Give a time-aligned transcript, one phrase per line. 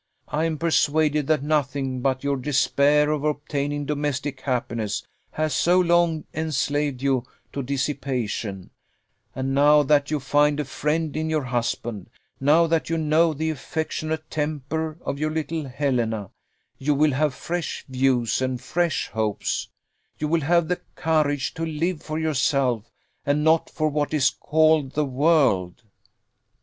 [0.29, 6.23] I am persuaded that nothing but your despair of obtaining domestic happiness has so long
[6.33, 8.71] enslaved you to dissipation;
[9.35, 12.09] and now that you find a friend in your husband,
[12.39, 16.31] now that you know the affectionate temper of your little Helena,
[16.79, 19.69] you will have fresh views and fresh hopes;
[20.17, 22.89] you will have the courage to live for yourself,
[23.23, 25.83] and not for what is called the world."